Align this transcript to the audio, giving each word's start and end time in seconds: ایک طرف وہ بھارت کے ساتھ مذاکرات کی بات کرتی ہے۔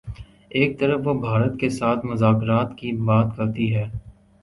ایک 0.51 0.79
طرف 0.79 1.01
وہ 1.05 1.13
بھارت 1.21 1.59
کے 1.59 1.69
ساتھ 1.69 2.05
مذاکرات 2.05 2.77
کی 2.77 2.91
بات 3.05 3.35
کرتی 3.37 3.73
ہے۔ 3.75 3.89